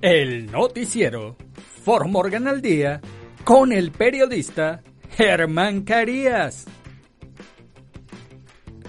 [0.00, 1.36] El noticiero
[1.82, 3.00] For Morgan al día
[3.42, 4.80] con el periodista
[5.10, 6.66] Germán Carías.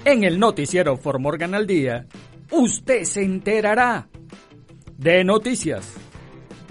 [0.05, 2.05] En el noticiero For Morgan al día,
[2.51, 4.07] usted se enterará
[4.99, 5.95] de noticias,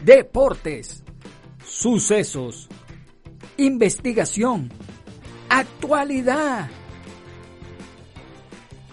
[0.05, 1.03] deportes,
[1.65, 2.69] sucesos,
[3.57, 4.71] investigación,
[5.49, 6.71] actualidad.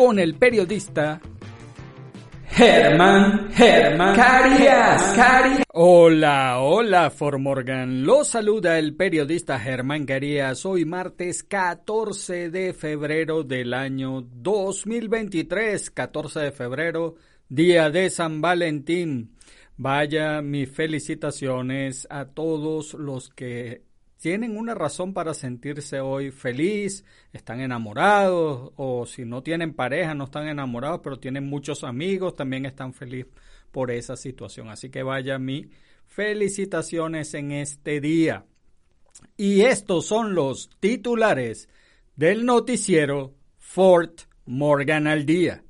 [0.00, 1.20] con el periodista
[2.48, 5.62] Germán, Germán Carías, Carías.
[5.74, 8.06] Hola, hola, Formorgan.
[8.06, 10.64] Lo saluda el periodista Germán Carías.
[10.64, 15.90] Hoy martes 14 de febrero del año 2023.
[15.90, 17.16] 14 de febrero,
[17.50, 19.36] día de San Valentín.
[19.76, 23.89] Vaya mis felicitaciones a todos los que
[24.20, 30.24] tienen una razón para sentirse hoy feliz, están enamorados o si no tienen pareja, no
[30.24, 33.32] están enamorados, pero tienen muchos amigos, también están felices
[33.70, 34.68] por esa situación.
[34.68, 35.70] Así que vaya mi
[36.06, 38.44] felicitaciones en este día.
[39.38, 41.70] Y estos son los titulares
[42.14, 45.64] del noticiero Fort Morgan al día.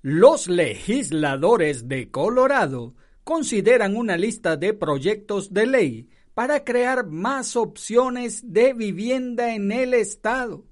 [0.00, 8.52] Los legisladores de Colorado consideran una lista de proyectos de ley para crear más opciones
[8.52, 10.64] de vivienda en el estado.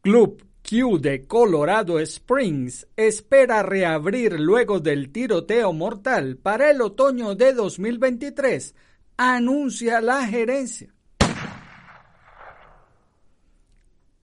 [0.00, 7.52] Club Q de Colorado Springs espera reabrir luego del tiroteo mortal para el otoño de
[7.52, 8.74] 2023,
[9.18, 10.94] anuncia la gerencia.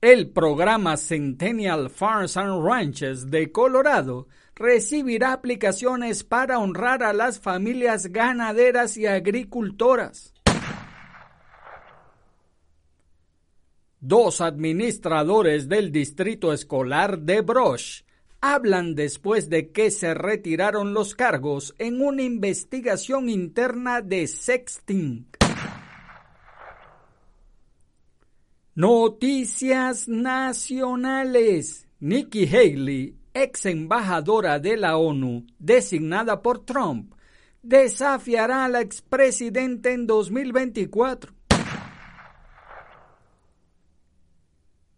[0.00, 4.26] El programa Centennial Farms and Ranches de Colorado
[4.62, 10.32] recibirá aplicaciones para honrar a las familias ganaderas y agricultoras.
[13.98, 18.02] Dos administradores del distrito escolar de Brosh
[18.40, 25.26] hablan después de que se retiraron los cargos en una investigación interna de sexting.
[28.74, 31.88] Noticias nacionales.
[32.00, 37.14] Nikki Haley ex embajadora de la ONU designada por Trump,
[37.62, 41.32] desafiará al expresidente en 2024.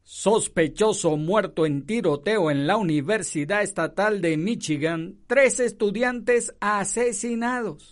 [0.03, 7.91] Sospechoso muerto en tiroteo en la Universidad Estatal de Michigan, tres estudiantes asesinados.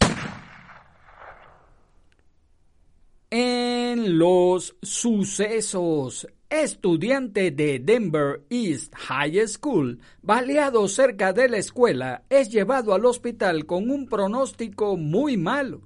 [3.28, 12.50] En los sucesos, estudiante de Denver East High School, baleado cerca de la escuela, es
[12.50, 15.80] llevado al hospital con un pronóstico muy malo.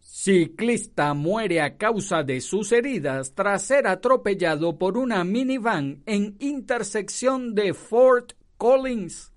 [0.00, 7.54] Ciclista muere a causa de sus heridas tras ser atropellado por una minivan en intersección
[7.54, 9.32] de Fort Collins.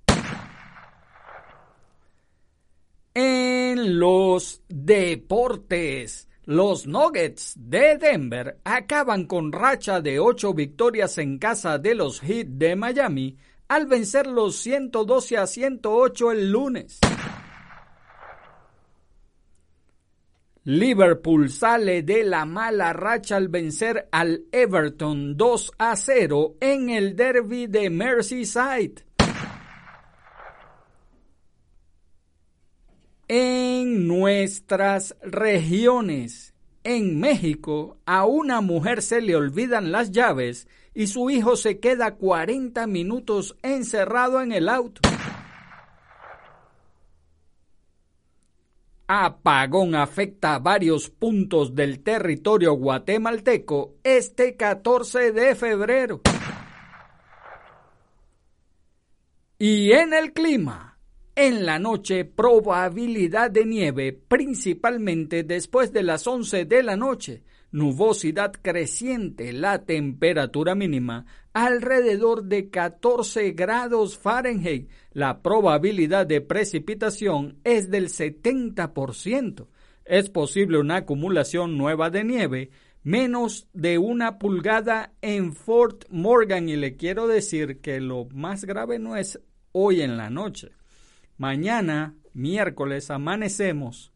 [3.14, 11.78] En los deportes, los Nuggets de Denver acaban con racha de ocho victorias en casa
[11.78, 13.38] de los Heat de Miami
[13.70, 17.00] al vencer los 112 a 108 el lunes.
[20.66, 27.16] Liverpool sale de la mala racha al vencer al Everton 2 a 0 en el
[27.16, 29.06] derby de Merseyside.
[33.34, 36.51] En nuestras regiones,
[36.84, 42.16] en México, a una mujer se le olvidan las llaves y su hijo se queda
[42.16, 45.02] 40 minutos encerrado en el auto.
[49.08, 56.22] Apagón afecta a varios puntos del territorio guatemalteco este 14 de febrero.
[59.60, 60.91] Y en el clima,
[61.36, 68.52] en la noche probabilidad de nieve, principalmente después de las 11 de la noche, nubosidad
[68.62, 78.10] creciente, la temperatura mínima alrededor de 14 grados Fahrenheit, la probabilidad de precipitación es del
[78.10, 79.68] 70%.
[80.06, 82.72] Es posible una acumulación nueva de nieve
[83.04, 89.00] menos de una pulgada en Fort Morgan y le quiero decir que lo más grave
[89.00, 89.40] no es
[89.72, 90.70] hoy en la noche.
[91.42, 94.14] Mañana, miércoles, amanecemos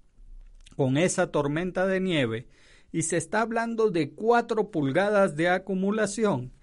[0.75, 2.47] con esa tormenta de nieve
[2.91, 6.53] y se está hablando de cuatro pulgadas de acumulación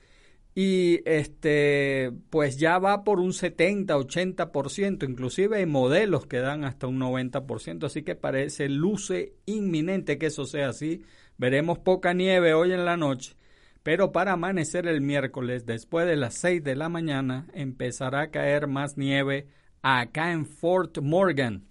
[0.55, 6.87] y este pues ya va por un 70, 80%, inclusive hay modelos que dan hasta
[6.87, 11.03] un 90%, así que parece luce inminente que eso sea así.
[11.39, 13.35] Veremos poca nieve hoy en la noche
[13.83, 18.69] pero para amanecer el miércoles, después de las 6 de la mañana, empezará a caer
[18.69, 19.49] más nieve
[19.83, 21.65] acá en Fort Morgan.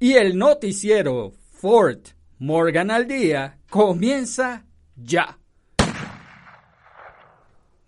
[0.00, 4.64] Y el noticiero Fort Morgan al día comienza
[4.96, 5.38] ya.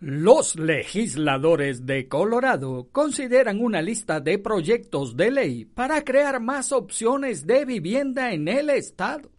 [0.00, 7.46] Los legisladores de Colorado consideran una lista de proyectos de ley para crear más opciones
[7.46, 9.30] de vivienda en el estado.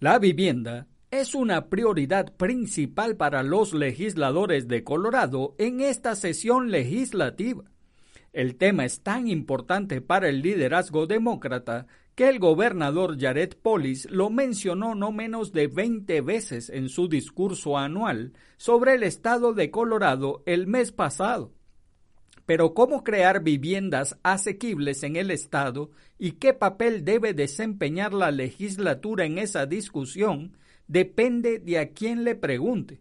[0.00, 7.64] La vivienda es una prioridad principal para los legisladores de Colorado en esta sesión legislativa.
[8.34, 11.86] El tema es tan importante para el liderazgo demócrata
[12.16, 17.78] que el gobernador Jared Polis lo mencionó no menos de 20 veces en su discurso
[17.78, 21.52] anual sobre el estado de Colorado el mes pasado.
[22.44, 29.24] Pero ¿cómo crear viviendas asequibles en el estado y qué papel debe desempeñar la legislatura
[29.24, 30.56] en esa discusión?
[30.86, 33.00] depende de a quién le pregunte.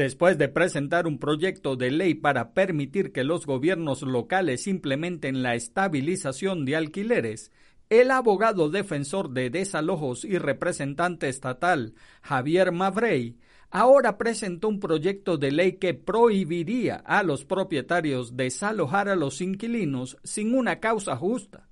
[0.00, 5.54] Después de presentar un proyecto de ley para permitir que los gobiernos locales implementen la
[5.54, 7.52] estabilización de alquileres,
[7.90, 11.92] el abogado defensor de desalojos y representante estatal
[12.22, 13.36] Javier Mavrey
[13.70, 20.16] ahora presentó un proyecto de ley que prohibiría a los propietarios desalojar a los inquilinos
[20.24, 21.68] sin una causa justa.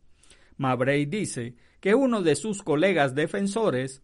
[0.59, 4.03] Mavrey dice que uno de sus colegas defensores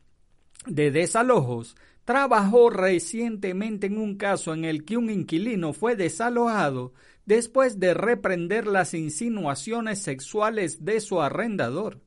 [0.67, 6.93] de desalojos trabajó recientemente en un caso en el que un inquilino fue desalojado
[7.27, 12.01] después de reprender las insinuaciones sexuales de su arrendador.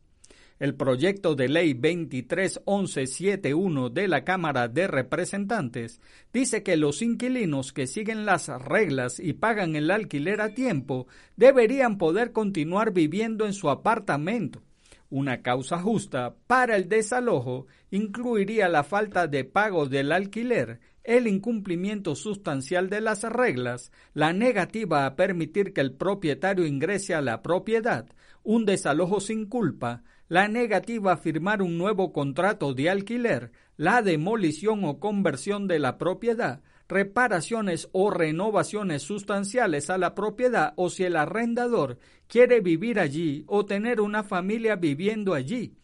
[0.59, 6.01] El proyecto de ley 231171 de la Cámara de Representantes
[6.33, 11.05] dice que los inquilinos que siguen las reglas y pagan el alquiler a tiempo
[11.35, 14.63] deberían poder continuar viviendo en su apartamento
[15.09, 22.15] una causa justa para el desalojo incluiría la falta de pago del alquiler, el incumplimiento
[22.15, 28.07] sustancial de las reglas, la negativa a permitir que el propietario ingrese a la propiedad,
[28.44, 34.83] un desalojo sin culpa, la negativa a firmar un nuevo contrato de alquiler, la demolición
[34.83, 41.16] o conversión de la propiedad, reparaciones o renovaciones sustanciales a la propiedad o si el
[41.16, 41.98] arrendador
[42.28, 45.75] quiere vivir allí o tener una familia viviendo allí.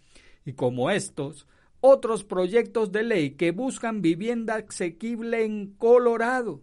[0.46, 1.48] Y como estos,
[1.80, 6.62] otros proyectos de ley que buscan vivienda asequible en Colorado.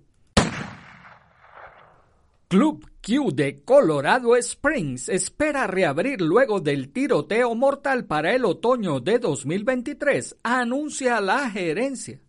[2.49, 9.21] Club Q de Colorado Springs espera reabrir luego del tiroteo mortal para el otoño de
[9.21, 12.21] 2023, anuncia la gerencia.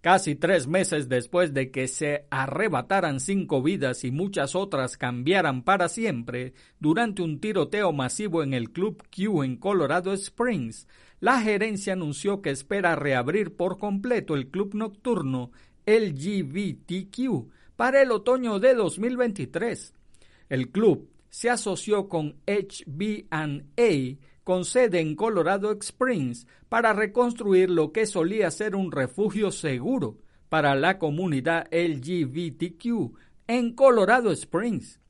[0.00, 5.88] Casi tres meses después de que se arrebataran cinco vidas y muchas otras cambiaran para
[5.88, 10.86] siempre durante un tiroteo masivo en el Club Q en Colorado Springs,
[11.18, 15.50] la gerencia anunció que espera reabrir por completo el club nocturno
[15.86, 19.94] LGBTQ para el otoño de 2023.
[20.48, 28.06] El club se asoció con HB&A con sede en Colorado Springs para reconstruir lo que
[28.06, 33.16] solía ser un refugio seguro para la comunidad LGBTQ
[33.48, 35.00] en Colorado Springs.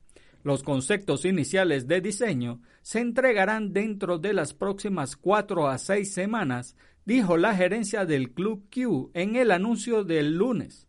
[0.43, 6.75] Los conceptos iniciales de diseño se entregarán dentro de las próximas cuatro a seis semanas,
[7.05, 10.89] dijo la gerencia del Club Q en el anuncio del lunes.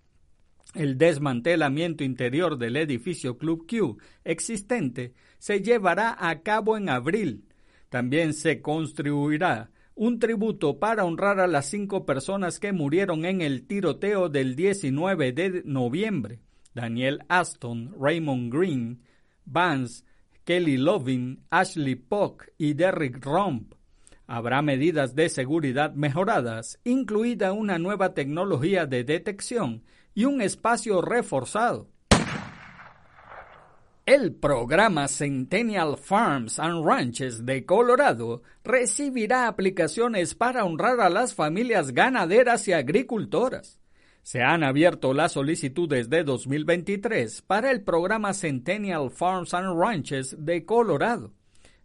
[0.73, 7.43] El desmantelamiento interior del edificio Club Q existente se llevará a cabo en abril
[7.89, 13.65] también se construirá un tributo para honrar a las cinco personas que murieron en el
[13.65, 16.39] tiroteo del 19 de noviembre.
[16.75, 19.01] Daniel Aston, Raymond Green,
[19.45, 20.03] Vance,
[20.43, 23.73] Kelly Lovin, Ashley Pock y Derrick Romp.
[24.27, 31.89] Habrá medidas de seguridad mejoradas, incluida una nueva tecnología de detección y un espacio reforzado.
[34.07, 41.91] El programa Centennial Farms and Ranches de Colorado recibirá aplicaciones para honrar a las familias
[41.91, 43.81] ganaderas y agricultoras.
[44.23, 50.63] Se han abierto las solicitudes de 2023 para el programa Centennial Farms and Ranches de
[50.63, 51.33] Colorado.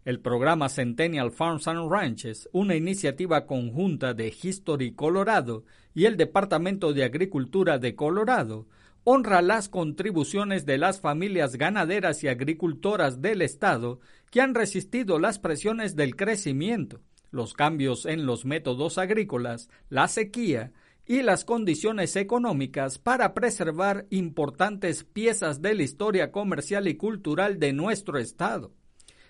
[0.05, 6.93] El programa Centennial Farms and Ranches, una iniciativa conjunta de History Colorado y el Departamento
[6.93, 8.65] de Agricultura de Colorado,
[9.03, 13.99] honra las contribuciones de las familias ganaderas y agricultoras del Estado
[14.31, 20.71] que han resistido las presiones del crecimiento, los cambios en los métodos agrícolas, la sequía
[21.05, 27.73] y las condiciones económicas para preservar importantes piezas de la historia comercial y cultural de
[27.73, 28.73] nuestro Estado.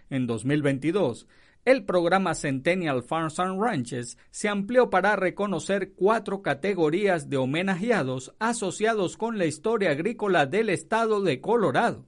[0.09, 1.27] En 2022,
[1.65, 9.15] el programa Centennial Farms and Ranches se amplió para reconocer cuatro categorías de homenajeados asociados
[9.15, 12.05] con la historia agrícola del estado de Colorado.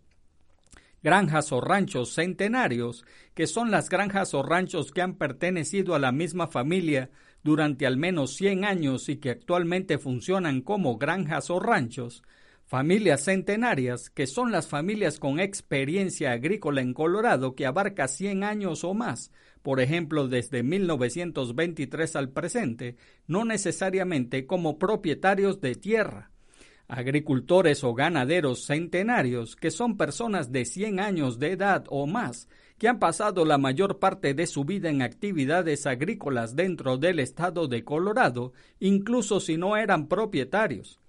[1.02, 6.12] Granjas o ranchos centenarios, que son las granjas o ranchos que han pertenecido a la
[6.12, 7.12] misma familia
[7.44, 12.24] durante al menos 100 años y que actualmente funcionan como granjas o ranchos,
[12.68, 18.84] Familias centenarias, que son las familias con experiencia agrícola en Colorado que abarca 100 años
[18.84, 19.32] o más,
[19.66, 26.30] por ejemplo desde 1923 al presente, no necesariamente como propietarios de tierra.
[26.88, 32.88] Agricultores o ganaderos centenarios, que son personas de 100 años de edad o más, que
[32.88, 37.84] han pasado la mayor parte de su vida en actividades agrícolas dentro del estado de
[37.84, 41.00] Colorado, incluso si no eran propietarios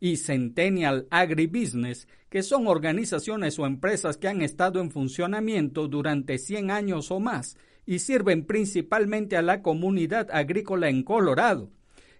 [0.00, 6.70] y Centennial Agribusiness, que son organizaciones o empresas que han estado en funcionamiento durante 100
[6.70, 11.70] años o más y sirven principalmente a la comunidad agrícola en Colorado.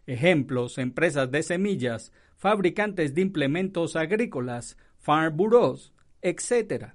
[0.07, 6.95] Ejemplos, empresas de semillas, fabricantes de implementos agrícolas, farm bureaus, etc.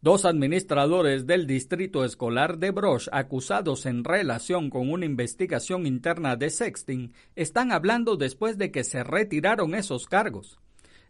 [0.00, 6.50] Dos administradores del Distrito Escolar de Brosh acusados en relación con una investigación interna de
[6.50, 10.58] sexting están hablando después de que se retiraron esos cargos.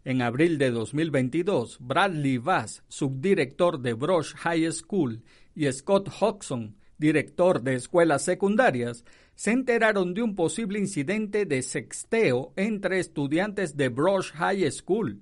[0.03, 5.23] En abril de 2022, Bradley Bass, subdirector de Brosh High School,
[5.55, 9.03] y Scott Hodgson, director de escuelas secundarias,
[9.35, 15.21] se enteraron de un posible incidente de sexteo entre estudiantes de Brosh High School.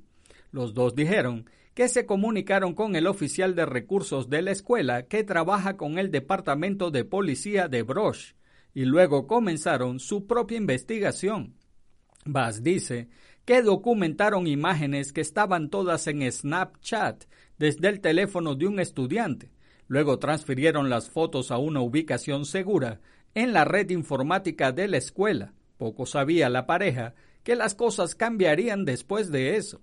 [0.51, 5.23] Los dos dijeron que se comunicaron con el oficial de recursos de la escuela que
[5.23, 8.33] trabaja con el departamento de policía de Brosh
[8.73, 11.55] y luego comenzaron su propia investigación.
[12.25, 13.09] Bass dice
[13.45, 17.25] que documentaron imágenes que estaban todas en Snapchat
[17.57, 19.52] desde el teléfono de un estudiante.
[19.93, 22.99] Luego transfirieron las fotos a una ubicación segura
[23.35, 25.53] en la red informática de la escuela.
[25.77, 29.81] Poco sabía la pareja que las cosas cambiarían después de eso.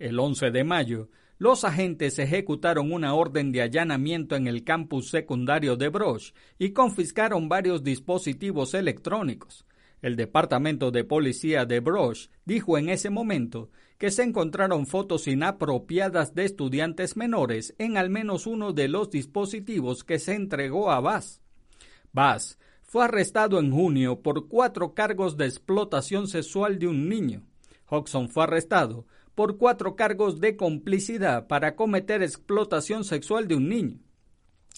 [0.00, 5.76] El 11 de mayo, los agentes ejecutaron una orden de allanamiento en el campus secundario
[5.76, 9.64] de Brosh y confiscaron varios dispositivos electrónicos.
[10.02, 16.34] El Departamento de Policía de Brosh dijo en ese momento que se encontraron fotos inapropiadas
[16.34, 21.40] de estudiantes menores en al menos uno de los dispositivos que se entregó a Bass.
[22.12, 27.46] Bass fue arrestado en junio por cuatro cargos de explotación sexual de un niño.
[27.88, 29.06] Hodgson fue arrestado
[29.36, 34.00] por cuatro cargos de complicidad para cometer explotación sexual de un niño.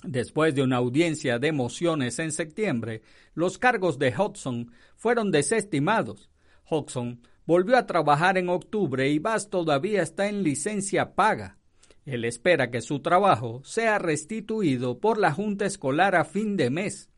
[0.03, 3.03] Después de una audiencia de mociones en septiembre,
[3.35, 6.31] los cargos de Hudson fueron desestimados.
[6.69, 11.59] Hudson volvió a trabajar en octubre y Bass todavía está en licencia paga.
[12.05, 17.09] Él espera que su trabajo sea restituido por la Junta Escolar a fin de mes.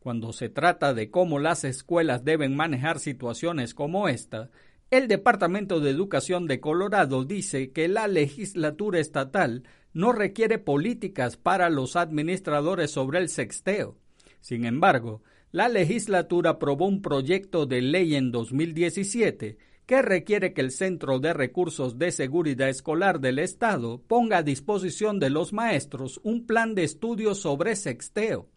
[0.00, 4.50] Cuando se trata de cómo las escuelas deben manejar situaciones como esta,
[4.90, 9.64] el Departamento de Educación de Colorado dice que la legislatura estatal
[9.94, 13.96] no requiere políticas para los administradores sobre el sexteo.
[14.40, 15.22] Sin embargo,
[15.52, 21.32] la legislatura aprobó un proyecto de ley en 2017 que requiere que el Centro de
[21.32, 26.84] Recursos de Seguridad Escolar del Estado ponga a disposición de los maestros un plan de
[26.84, 28.48] estudio sobre sexteo.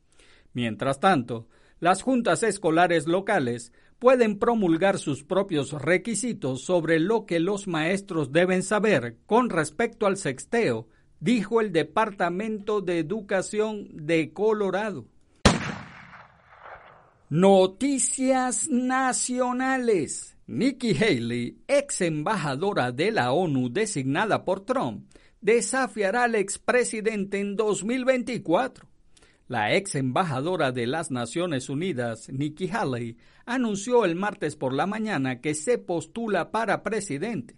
[0.53, 1.47] Mientras tanto,
[1.79, 8.63] las juntas escolares locales pueden promulgar sus propios requisitos sobre lo que los maestros deben
[8.63, 10.87] saber con respecto al sexteo,
[11.19, 15.05] dijo el Departamento de Educación de Colorado.
[17.29, 20.37] Noticias nacionales.
[20.47, 28.87] Nikki Haley, ex embajadora de la ONU designada por Trump, desafiará al expresidente en 2024.
[29.49, 35.41] La ex embajadora de las Naciones Unidas, Nikki Haley, anunció el martes por la mañana
[35.41, 37.55] que se postula para presidente.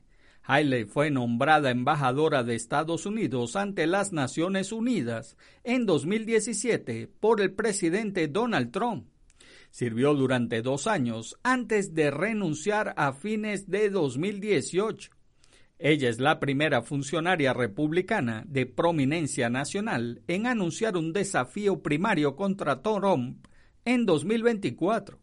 [0.49, 7.53] Haley fue nombrada embajadora de Estados Unidos ante las Naciones Unidas en 2017 por el
[7.53, 9.05] presidente Donald Trump.
[9.69, 15.11] Sirvió durante dos años antes de renunciar a fines de 2018.
[15.77, 22.81] Ella es la primera funcionaria republicana de prominencia nacional en anunciar un desafío primario contra
[22.81, 23.45] Trump
[23.85, 25.19] en 2024.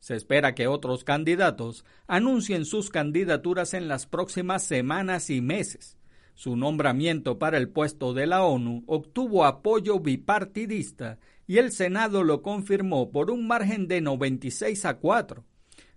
[0.00, 5.98] Se espera que otros candidatos anuncien sus candidaturas en las próximas semanas y meses.
[6.34, 12.40] Su nombramiento para el puesto de la ONU obtuvo apoyo bipartidista y el Senado lo
[12.40, 15.44] confirmó por un margen de 96 a 4.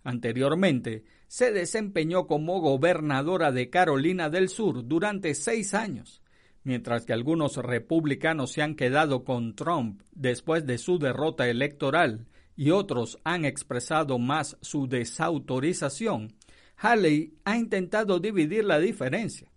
[0.03, 6.21] Anteriormente, se desempeñó como gobernadora de Carolina del Sur durante seis años,
[6.63, 12.71] mientras que algunos republicanos se han quedado con Trump después de su derrota electoral y
[12.71, 16.33] otros han expresado más su desautorización.
[16.77, 19.47] Haley ha intentado dividir la diferencia.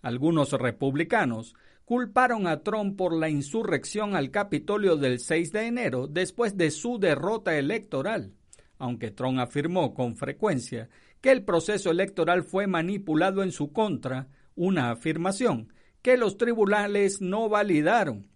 [0.00, 6.56] Algunos republicanos culparon a Trump por la insurrección al Capitolio del 6 de enero después
[6.56, 8.34] de su derrota electoral,
[8.78, 10.88] aunque Trump afirmó con frecuencia
[11.20, 17.48] que el proceso electoral fue manipulado en su contra, una afirmación que los tribunales no
[17.48, 18.28] validaron.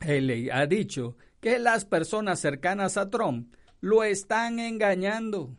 [0.00, 5.56] Haley ha dicho que las personas cercanas a Trump lo están engañando.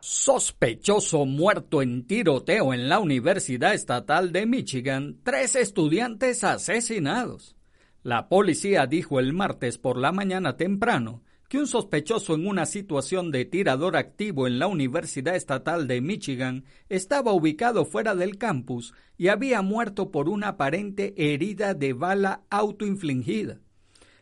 [0.00, 7.56] Sospechoso muerto en tiroteo en la Universidad Estatal de Michigan, tres estudiantes asesinados.
[8.02, 13.30] La policía dijo el martes por la mañana temprano que un sospechoso en una situación
[13.30, 19.28] de tirador activo en la Universidad Estatal de Michigan estaba ubicado fuera del campus y
[19.28, 23.60] había muerto por una aparente herida de bala autoinfligida.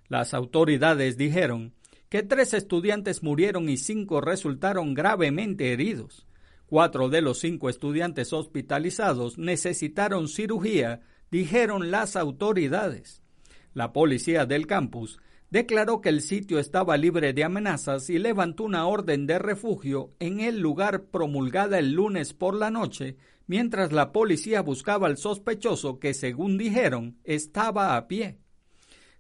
[0.09, 1.73] Las autoridades dijeron
[2.11, 6.27] que tres estudiantes murieron y cinco resultaron gravemente heridos.
[6.67, 13.23] Cuatro de los cinco estudiantes hospitalizados necesitaron cirugía, dijeron las autoridades.
[13.75, 15.21] La policía del campus
[15.51, 20.41] declaró que el sitio estaba libre de amenazas y levantó una orden de refugio en
[20.41, 26.13] el lugar promulgada el lunes por la noche, mientras la policía buscaba al sospechoso que,
[26.13, 28.39] según dijeron, estaba a pie.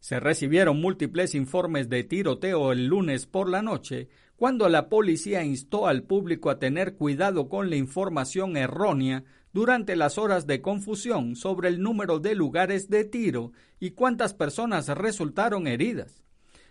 [0.01, 5.87] Se recibieron múltiples informes de tiroteo el lunes por la noche, cuando la policía instó
[5.87, 11.69] al público a tener cuidado con la información errónea durante las horas de confusión sobre
[11.69, 16.25] el número de lugares de tiro y cuántas personas resultaron heridas.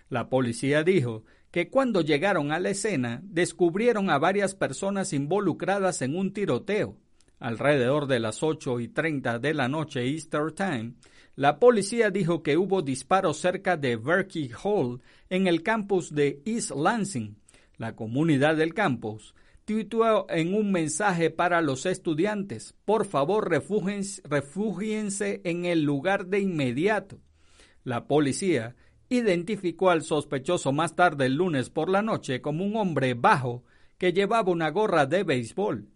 [0.09, 6.15] La policía dijo que cuando llegaron a la escena descubrieron a varias personas involucradas en
[6.15, 6.97] un tiroteo.
[7.37, 10.93] Alrededor de las ocho y treinta de la noche Easter Time,
[11.39, 14.99] la policía dijo que hubo disparos cerca de Berkey Hall
[15.29, 17.37] en el campus de East Lansing.
[17.77, 25.63] La comunidad del campus tituó en un mensaje para los estudiantes, por favor refúgiense en
[25.63, 27.21] el lugar de inmediato.
[27.85, 28.75] La policía
[29.07, 33.63] identificó al sospechoso más tarde el lunes por la noche como un hombre bajo
[33.97, 35.87] que llevaba una gorra de béisbol.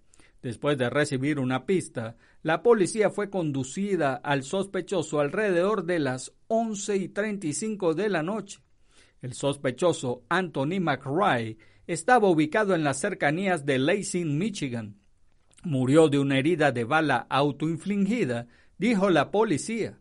[0.43, 6.97] Después de recibir una pista, la policía fue conducida al sospechoso alrededor de las 11
[6.97, 8.59] y 35 de la noche.
[9.21, 14.97] El sospechoso Anthony McRae estaba ubicado en las cercanías de Lansing, Michigan.
[15.63, 19.97] Murió de una herida de bala autoinfligida, dijo la policía.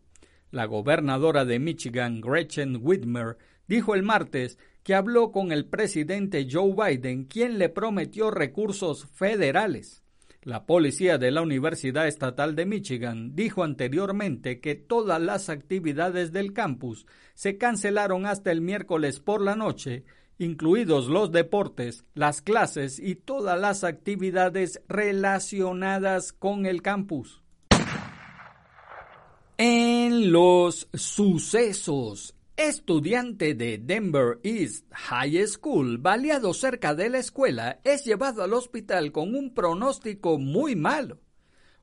[0.51, 6.75] La gobernadora de Michigan, Gretchen Whitmer, dijo el martes que habló con el presidente Joe
[6.75, 10.02] Biden, quien le prometió recursos federales.
[10.43, 16.51] La policía de la Universidad Estatal de Michigan dijo anteriormente que todas las actividades del
[16.51, 20.03] campus se cancelaron hasta el miércoles por la noche,
[20.37, 27.41] incluidos los deportes, las clases y todas las actividades relacionadas con el campus.
[29.57, 32.35] En los sucesos,
[32.67, 39.11] estudiante de Denver East High School, baleado cerca de la escuela, es llevado al hospital
[39.11, 41.19] con un pronóstico muy malo.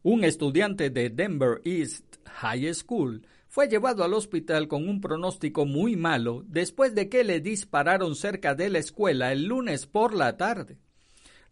[0.03, 5.97] Un estudiante de Denver East High School fue llevado al hospital con un pronóstico muy
[5.97, 10.79] malo después de que le dispararon cerca de la escuela el lunes por la tarde.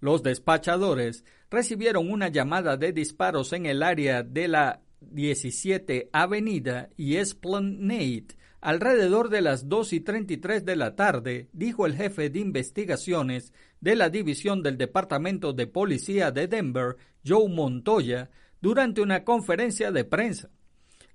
[0.01, 7.17] Los despachadores recibieron una llamada de disparos en el área de la 17 Avenida y
[7.17, 13.53] Esplanade alrededor de las 2 y 33 de la tarde, dijo el jefe de investigaciones
[13.81, 20.05] de la División del Departamento de Policía de Denver, Joe Montoya, durante una conferencia de
[20.05, 20.51] prensa.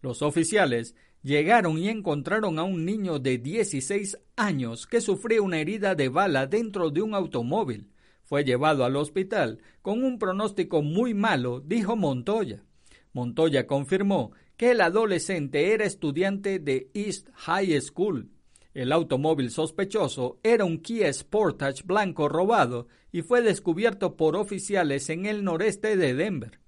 [0.01, 5.95] Los oficiales llegaron y encontraron a un niño de 16 años que sufría una herida
[5.95, 7.89] de bala dentro de un automóvil.
[8.23, 12.63] Fue llevado al hospital con un pronóstico muy malo, dijo Montoya.
[13.13, 18.29] Montoya confirmó que el adolescente era estudiante de East High School.
[18.73, 25.25] El automóvil sospechoso era un Kia Sportage blanco robado y fue descubierto por oficiales en
[25.25, 26.63] el noreste de Denver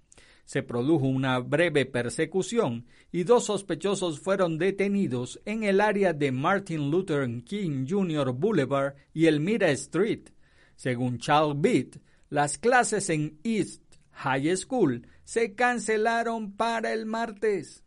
[0.45, 6.91] se produjo una breve persecución y dos sospechosos fueron detenidos en el área de Martin
[6.91, 8.32] Luther King Jr.
[8.32, 10.30] Boulevard y Elmira Street.
[10.76, 11.98] Según Charles Beat,
[12.30, 17.84] las clases en East High School se cancelaron para el martes.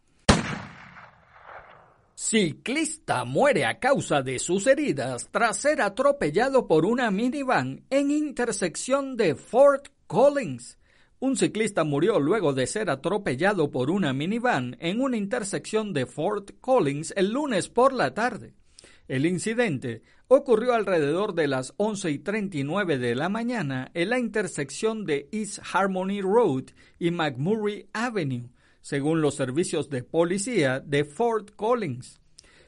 [2.14, 9.16] Ciclista muere a causa de sus heridas tras ser atropellado por una minivan en intersección
[9.16, 10.78] de Fort Collins.
[11.20, 16.50] Un ciclista murió luego de ser atropellado por una minivan en una intersección de Fort
[16.60, 18.54] Collins el lunes por la tarde.
[19.06, 25.06] El incidente ocurrió alrededor de las 11 y 39 de la mañana en la intersección
[25.06, 26.64] de East Harmony Road
[26.98, 28.50] y McMurray Avenue,
[28.82, 32.20] según los servicios de policía de Fort Collins.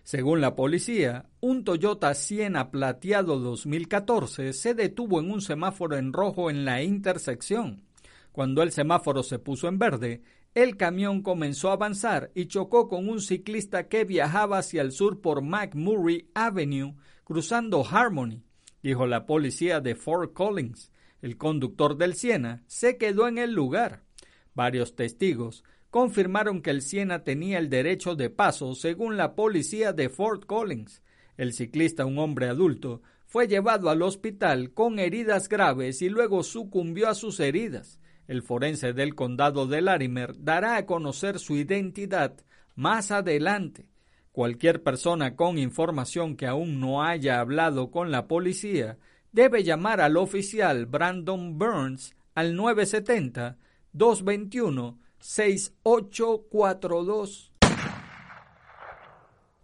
[0.02, 6.50] Según la policía, un Toyota Siena plateado 2014 se detuvo en un semáforo en rojo
[6.50, 7.84] en la intersección.
[8.32, 10.22] Cuando el semáforo se puso en verde,
[10.54, 15.20] el camión comenzó a avanzar y chocó con un ciclista que viajaba hacia el sur
[15.20, 16.96] por McMurray Avenue,
[17.30, 18.42] cruzando Harmony,
[18.82, 20.90] dijo la policía de Fort Collins.
[21.22, 24.02] El conductor del Siena se quedó en el lugar.
[24.52, 30.08] Varios testigos confirmaron que el Siena tenía el derecho de paso según la policía de
[30.08, 31.04] Fort Collins.
[31.36, 37.08] El ciclista, un hombre adulto, fue llevado al hospital con heridas graves y luego sucumbió
[37.08, 38.00] a sus heridas.
[38.26, 43.86] El forense del condado de Larimer dará a conocer su identidad más adelante.
[44.32, 48.96] Cualquier persona con información que aún no haya hablado con la policía
[49.32, 53.58] debe llamar al oficial Brandon Burns al 970
[53.92, 57.52] 221 6842.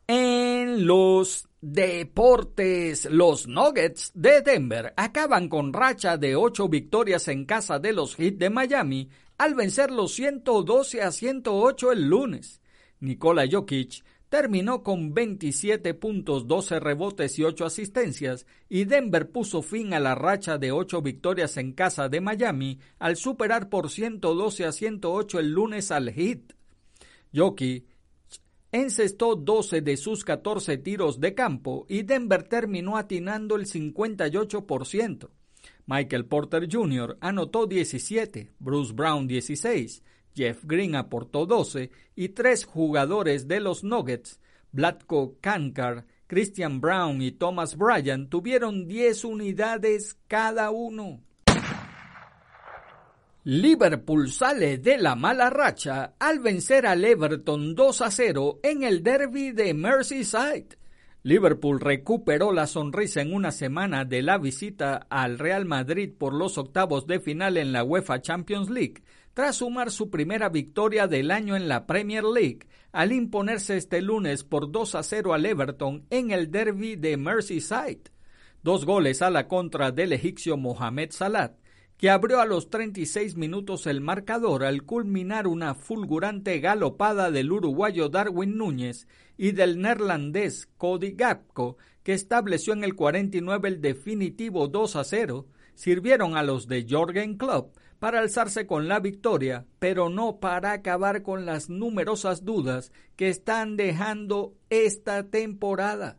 [0.09, 3.07] En los Deportes.
[3.07, 8.35] Los Nuggets de Denver acaban con racha de ocho victorias en casa de los Heat
[8.35, 12.61] de Miami al vencer los 112 a 108 el lunes.
[13.01, 19.95] Nikola Jokic terminó con 27 puntos, 12 rebotes y 8 asistencias, y Denver puso fin
[19.95, 24.73] a la racha de ocho victorias en casa de Miami al superar por 112 a
[24.73, 26.55] 108 el lunes al Heat.
[27.35, 27.85] Jokic
[28.73, 35.31] encestó 12 de sus 14 tiros de campo y Denver terminó atinando el 58%.
[35.87, 37.17] Michael Porter Jr.
[37.21, 40.03] anotó 17, Bruce Brown 16,
[40.37, 44.39] Jeff Green aportó 12 y tres jugadores de los Nuggets,
[44.71, 51.21] Blatko Kankar, Christian Brown y Thomas Bryan tuvieron 10 unidades cada uno.
[53.45, 59.05] Liverpool sale de la mala racha al vencer al Everton 2 a 0 en el
[59.05, 60.77] derby de Merseyside.
[61.23, 66.59] Liverpool recuperó la sonrisa en una semana de la visita al Real Madrid por los
[66.59, 69.03] octavos de final en la UEFA Champions League,
[69.37, 74.45] tras sumar su primera victoria del año en la Premier League, al imponerse este lunes
[74.45, 78.05] por 2 a 0 al Everton en el derby de Merseyside.
[78.63, 81.53] Dos goles a la contra del egipcio Mohamed Salah
[81.99, 88.09] que abrió a los 36 minutos el marcador al culminar una fulgurante galopada del uruguayo
[88.09, 94.97] Darwin Núñez y del neerlandés Cody Gapco, que estableció en el 49 el definitivo 2
[94.97, 100.39] a 0, sirvieron a los de Jorgen Klopp para alzarse con la victoria, pero no
[100.39, 106.19] para acabar con las numerosas dudas que están dejando esta temporada.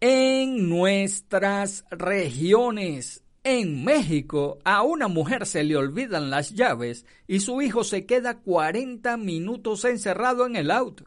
[0.00, 7.62] En nuestras regiones, en México, a una mujer se le olvidan las llaves y su
[7.62, 11.04] hijo se queda 40 minutos encerrado en el auto.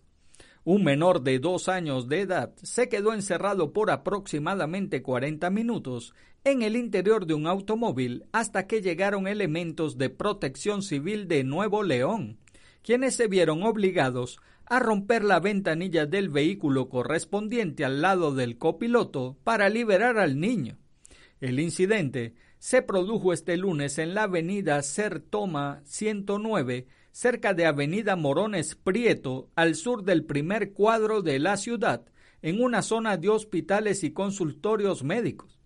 [0.63, 6.63] Un menor de dos años de edad se quedó encerrado por aproximadamente 40 minutos en
[6.63, 12.39] el interior de un automóvil hasta que llegaron elementos de protección civil de Nuevo León,
[12.82, 19.38] quienes se vieron obligados a romper la ventanilla del vehículo correspondiente al lado del copiloto
[19.43, 20.80] para liberar al niño.
[21.41, 28.75] El incidente se produjo este lunes en la avenida Sertoma 109, cerca de Avenida Morones
[28.75, 32.06] Prieto, al sur del primer cuadro de la ciudad,
[32.41, 35.61] en una zona de hospitales y consultorios médicos.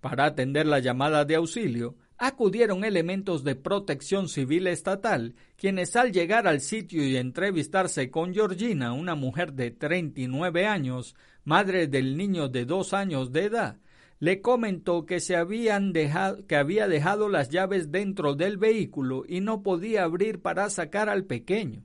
[0.00, 6.46] Para atender la llamada de auxilio, acudieron elementos de protección civil estatal, quienes al llegar
[6.46, 12.66] al sitio y entrevistarse con Georgina, una mujer de 39 años, madre del niño de
[12.66, 13.78] dos años de edad,
[14.18, 19.62] le comentó que se dejado, que había dejado las llaves dentro del vehículo y no
[19.62, 21.84] podía abrir para sacar al pequeño.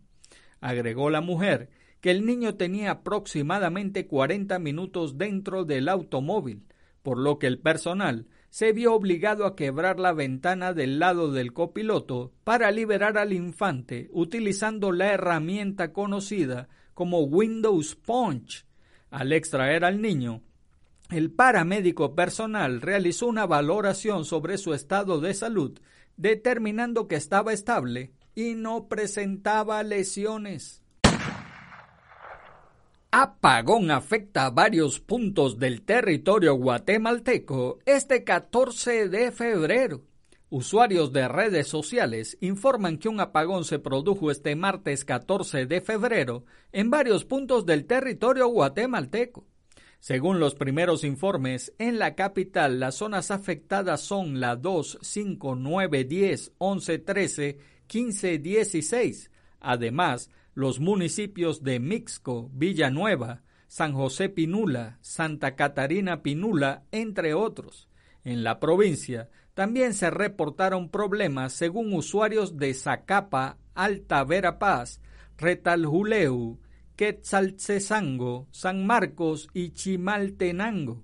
[0.60, 1.70] Agregó la mujer
[2.02, 6.66] que el niño tenía aproximadamente 40 minutos dentro del automóvil,
[7.06, 11.54] por lo que el personal se vio obligado a quebrar la ventana del lado del
[11.54, 18.66] copiloto para liberar al infante utilizando la herramienta conocida como Windows Punch.
[19.12, 20.42] Al extraer al niño,
[21.12, 25.80] el paramédico personal realizó una valoración sobre su estado de salud,
[26.18, 30.82] determinando que estaba estable y no presentaba lesiones.
[33.18, 40.04] Apagón afecta a varios puntos del territorio guatemalteco este 14 de febrero.
[40.50, 46.44] Usuarios de redes sociales informan que un apagón se produjo este martes 14 de febrero
[46.74, 49.48] en varios puntos del territorio guatemalteco.
[50.00, 56.04] Según los primeros informes, en la capital las zonas afectadas son la 2, 5, 9,
[56.04, 59.32] 10, 11, 13, 15, 16.
[59.62, 67.90] Además, los municipios de Mixco, Villanueva, San José Pinula, Santa Catarina Pinula, entre otros.
[68.24, 75.02] En la provincia también se reportaron problemas según usuarios de Zacapa, Alta Verapaz,
[75.38, 76.60] Retaljuleu,
[76.96, 81.04] Quetzaltzesango, San Marcos y Chimaltenango.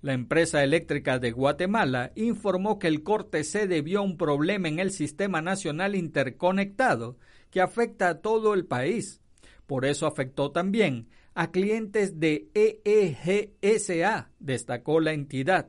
[0.00, 4.80] La empresa eléctrica de Guatemala informó que el corte se debió a un problema en
[4.80, 7.16] el sistema nacional interconectado
[7.50, 9.20] que afecta a todo el país.
[9.66, 15.68] Por eso afectó también a clientes de EEGSA, destacó la entidad.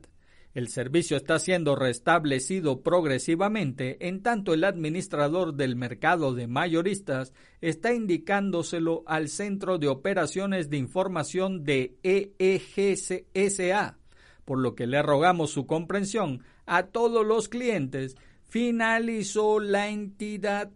[0.56, 7.94] El servicio está siendo restablecido progresivamente, en tanto el administrador del mercado de mayoristas está
[7.94, 14.00] indicándoselo al Centro de Operaciones de Información de EEGSA,
[14.44, 20.72] por lo que le rogamos su comprensión a todos los clientes, finalizó la entidad.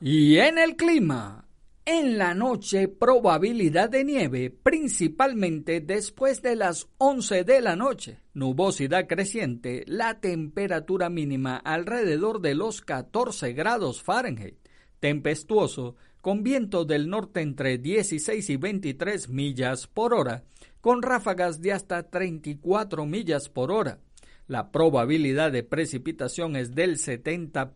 [0.00, 1.46] Y en el clima,
[1.86, 8.18] en la noche probabilidad de nieve, principalmente después de las 11 de la noche.
[8.34, 14.56] Nubosidad creciente, la temperatura mínima alrededor de los 14 grados Fahrenheit.
[15.00, 20.44] Tempestuoso, con viento del norte entre 16 y 23 millas por hora,
[20.82, 24.00] con ráfagas de hasta 34 millas por hora.
[24.46, 27.70] La probabilidad de precipitación es del 70%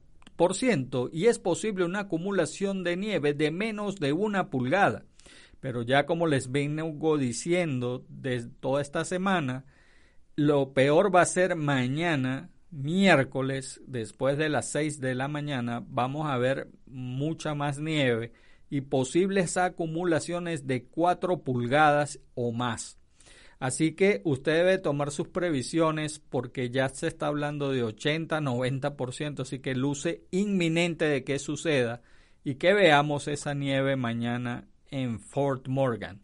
[1.13, 5.05] y es posible una acumulación de nieve de menos de una pulgada.
[5.61, 9.67] Pero ya como les vengo diciendo desde toda esta semana,
[10.37, 16.31] lo peor va a ser mañana, miércoles, después de las 6 de la mañana, vamos
[16.31, 18.33] a ver mucha más nieve
[18.71, 23.00] y posibles acumulaciones de 4 pulgadas o más.
[23.61, 29.41] Así que usted debe tomar sus previsiones porque ya se está hablando de 80, 90%,
[29.41, 32.01] así que luce inminente de que suceda
[32.43, 36.23] y que veamos esa nieve mañana en Fort Morgan.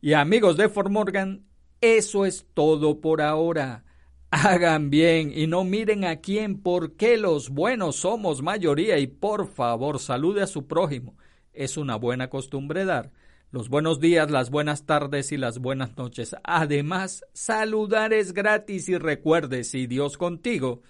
[0.00, 1.42] Y amigos de Fort Morgan,
[1.80, 3.84] eso es todo por ahora.
[4.30, 9.98] Hagan bien y no miren a quién porque los buenos somos mayoría y por favor
[9.98, 11.16] salude a su prójimo.
[11.52, 13.10] Es una buena costumbre dar
[13.50, 16.34] los buenos días, las buenas tardes y las buenas noches.
[16.42, 20.82] Además, saludar es gratis y recuerde, si Dios contigo,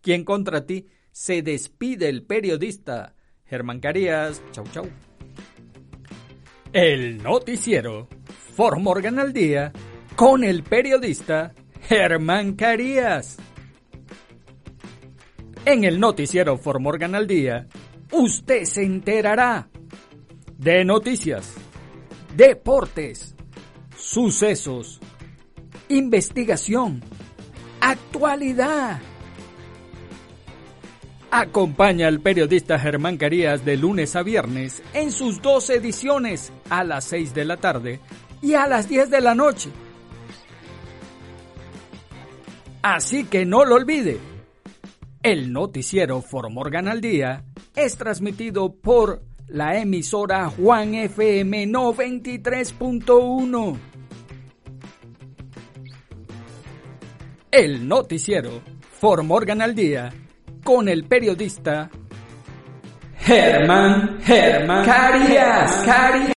[0.00, 0.88] ¿quién contra ti?
[1.12, 4.42] Se despide el periodista Germán Carías.
[4.52, 4.88] Chau, chau.
[6.72, 8.08] El noticiero
[8.78, 9.72] Morgan al día
[10.16, 13.38] con el periodista Germán Carías.
[15.64, 17.68] En el noticiero Morgan al día,
[18.12, 19.70] usted se enterará
[20.60, 21.54] de noticias,
[22.36, 23.34] deportes,
[23.96, 25.00] sucesos,
[25.88, 27.02] investigación,
[27.80, 29.00] actualidad,
[31.32, 37.04] Acompaña al periodista Germán Carías de lunes a viernes en sus dos ediciones a las
[37.04, 38.00] 6 de la tarde
[38.42, 39.70] y a las 10 de la noche.
[42.82, 44.18] Así que no lo olvide.
[45.22, 47.44] El noticiero Formorgan al Día
[47.76, 53.76] es transmitido por la emisora Juan FM 93.1.
[57.50, 60.12] El noticiero Formorgan al Día
[60.62, 61.90] con el periodista
[63.18, 65.82] Germán Germán Carías.
[65.84, 66.20] Carías.